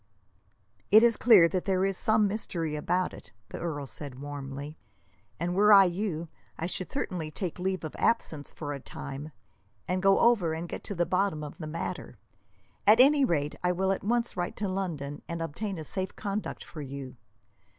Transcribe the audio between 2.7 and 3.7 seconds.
about it," the